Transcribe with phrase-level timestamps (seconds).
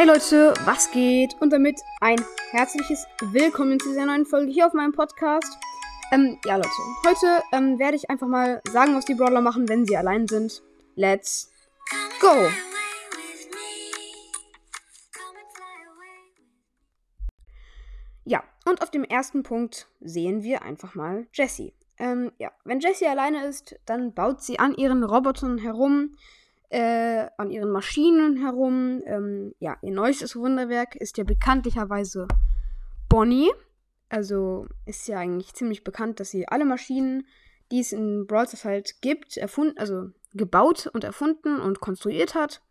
[0.00, 1.36] Hey Leute, was geht?
[1.42, 2.16] Und damit ein
[2.52, 5.58] herzliches Willkommen zu dieser neuen Folge hier auf meinem Podcast.
[6.10, 6.70] Ähm, ja Leute,
[7.06, 10.62] heute ähm, werde ich einfach mal sagen, was die Brawler machen, wenn sie allein sind.
[10.94, 11.52] Let's
[12.18, 12.32] go!
[18.24, 21.74] Ja, und auf dem ersten Punkt sehen wir einfach mal Jessie.
[21.98, 26.16] Ähm, ja, wenn Jessie alleine ist, dann baut sie an ihren Robotern herum,
[26.70, 29.02] äh, an ihren Maschinen herum.
[29.04, 32.26] Ähm, ja, ihr neuestes Wunderwerk ist ja bekanntlicherweise
[33.08, 33.50] Bonnie.
[34.08, 37.26] Also ist ja eigentlich ziemlich bekannt, dass sie alle Maschinen,
[37.70, 42.62] die es in Brawl Stars halt gibt, erfunden, also gebaut und erfunden und konstruiert hat.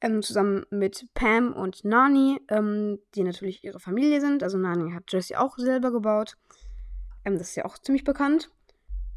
[0.00, 4.42] Ähm, zusammen mit Pam und Nani, ähm, die natürlich ihre Familie sind.
[4.42, 6.36] Also Nani hat Jessie auch selber gebaut.
[7.24, 8.50] Ähm, das ist ja auch ziemlich bekannt.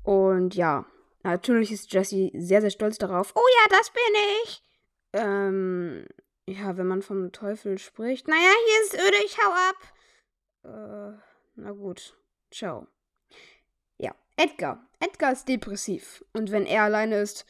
[0.04, 0.86] Und ja,
[1.28, 3.34] natürlich ist Jessie sehr, sehr stolz darauf.
[3.36, 4.64] Oh ja, das bin ich.
[5.14, 6.06] Ähm,
[6.46, 8.28] ja, wenn man vom Teufel spricht.
[8.28, 9.76] Naja, hier ist öde, ich hau ab.
[10.64, 11.18] Äh,
[11.56, 12.18] na gut.
[12.52, 12.88] Ciao.
[13.98, 14.88] Ja, Edgar.
[15.00, 16.24] Edgar ist depressiv.
[16.34, 17.46] Und wenn er alleine ist,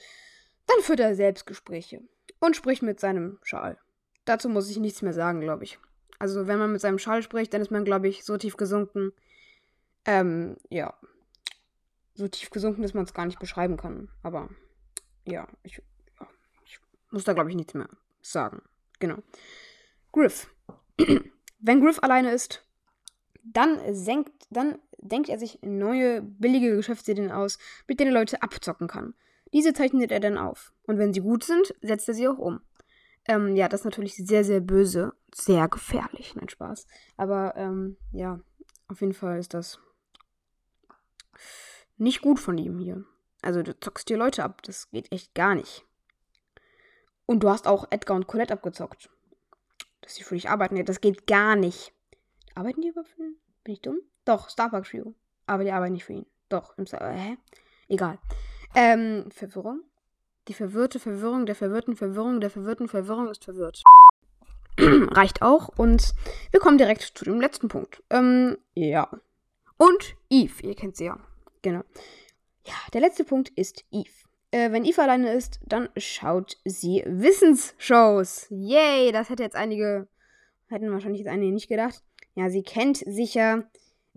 [0.67, 2.01] dann führt er Selbstgespräche.
[2.39, 3.77] Und spricht mit seinem Schal.
[4.25, 5.79] Dazu muss ich nichts mehr sagen, glaube ich.
[6.19, 9.13] Also, wenn man mit seinem Schal spricht, dann ist man, glaube ich, so tief gesunken.
[10.05, 10.93] Ähm, ja
[12.17, 14.09] so tief gesunken, dass man es gar nicht beschreiben kann.
[14.23, 14.49] Aber
[15.25, 15.81] ja, ich,
[16.65, 16.79] ich
[17.11, 17.89] muss da, glaube ich, nichts mehr
[18.21, 18.61] sagen.
[18.99, 19.17] Genau.
[20.11, 20.47] Griff.
[21.59, 22.67] Wenn Griff alleine ist,
[23.43, 28.87] dann senkt, dann denkt er sich neue, billige Geschäftsideen aus, mit denen er Leute abzocken
[28.87, 29.13] kann.
[29.53, 30.73] Diese zeichnet er dann auf.
[30.83, 32.61] Und wenn sie gut sind, setzt er sie auch um.
[33.25, 35.13] Ähm, ja, das ist natürlich sehr, sehr böse.
[35.33, 36.35] Sehr gefährlich.
[36.35, 36.87] Nein, Spaß.
[37.15, 38.39] Aber ähm, ja,
[38.87, 39.79] auf jeden Fall ist das
[41.97, 43.03] nicht gut von ihm hier.
[43.41, 44.61] Also du zockst dir Leute ab.
[44.63, 45.85] Das geht echt gar nicht.
[47.25, 49.09] Und du hast auch Edgar und Colette abgezockt.
[50.01, 50.83] Dass sie für dich arbeiten.
[50.85, 51.93] Das geht gar nicht.
[52.55, 53.35] Arbeiten die überhaupt für ihn?
[53.63, 53.99] Bin ich dumm?
[54.25, 55.13] Doch, Starbucks Trio.
[55.45, 56.25] Aber die arbeiten nicht für ihn.
[56.49, 57.37] Doch, im Star hä?
[57.87, 58.19] Egal.
[58.75, 59.81] Ähm, Verwirrung?
[60.47, 63.83] Die verwirrte Verwirrung der verwirrten Verwirrung der verwirrten Verwirrung ist verwirrt.
[64.77, 65.69] Reicht auch.
[65.77, 66.13] Und
[66.51, 68.01] wir kommen direkt zu dem letzten Punkt.
[68.09, 69.09] Ähm, ja.
[69.77, 71.19] Und Eve, ihr kennt sie ja.
[71.67, 71.83] Genau.
[72.65, 74.09] Ja, der letzte Punkt ist Eve.
[74.51, 78.47] Äh, wenn Eve alleine ist, dann schaut sie Wissensshows.
[78.49, 80.07] Yay, das hätte jetzt einige,
[80.69, 82.01] hätten wahrscheinlich jetzt einige nicht gedacht.
[82.35, 83.69] Ja, sie kennt sicher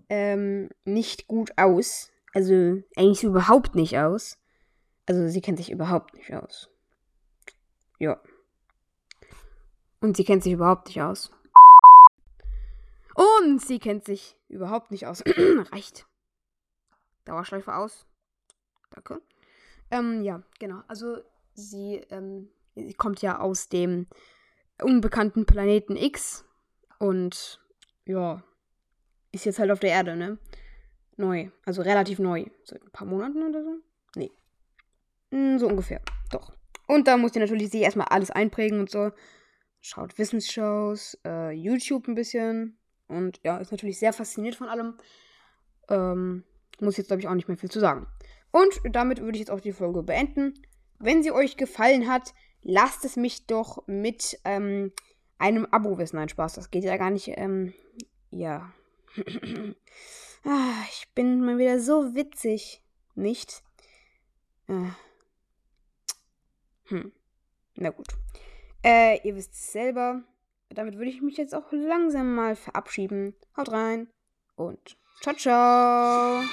[0.07, 2.09] ähm, nicht gut aus.
[2.33, 4.39] Also eigentlich überhaupt nicht aus.
[5.07, 6.69] Also sie kennt sich überhaupt nicht aus.
[7.99, 8.21] Ja.
[9.99, 11.31] Und sie kennt sich überhaupt nicht aus.
[13.13, 15.21] Und sie kennt sich überhaupt nicht aus.
[15.73, 16.05] Reicht.
[17.25, 18.05] Dauerschleife aus.
[18.91, 19.21] Danke.
[19.89, 20.81] Ähm, ja, genau.
[20.87, 21.21] Also
[21.53, 24.07] sie, ähm, sie kommt ja aus dem
[24.81, 26.45] unbekannten Planeten X
[26.99, 27.59] und
[28.05, 28.43] ja,
[29.31, 30.37] ist jetzt halt auf der Erde, ne?
[31.17, 31.49] Neu.
[31.65, 32.45] Also relativ neu.
[32.63, 33.75] Seit ein paar Monaten oder so?
[34.15, 34.31] Nee.
[35.31, 36.01] Hm, so ungefähr.
[36.31, 36.53] Doch.
[36.87, 39.11] Und da muss ihr natürlich sich erstmal alles einprägen und so.
[39.81, 42.77] Schaut Wissensshows, äh, YouTube ein bisschen.
[43.07, 44.97] Und ja, ist natürlich sehr fasziniert von allem.
[45.89, 46.43] Ähm,
[46.79, 48.07] muss jetzt, glaube ich, auch nicht mehr viel zu sagen.
[48.51, 50.53] Und damit würde ich jetzt auch die Folge beenden.
[50.99, 54.91] Wenn sie euch gefallen hat, lasst es mich doch mit ähm,
[55.37, 56.17] einem Abo wissen.
[56.17, 57.29] Nein, Spaß, das geht ja gar nicht.
[57.35, 57.73] Ähm,
[58.29, 58.71] ja.
[60.43, 62.83] ah, ich bin mal wieder so witzig.
[63.15, 63.63] Nicht?
[64.67, 64.91] Äh.
[66.85, 67.11] Hm.
[67.75, 68.07] Na gut.
[68.83, 70.23] Äh, ihr wisst es selber.
[70.69, 73.35] Damit würde ich mich jetzt auch langsam mal verabschieden.
[73.57, 74.07] Haut rein
[74.67, 76.43] und ciao, ciao.